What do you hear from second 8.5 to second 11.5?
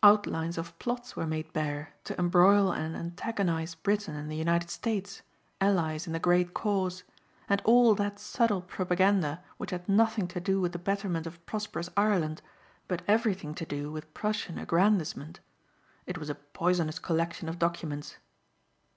propaganda which had nothing to do with the betterment of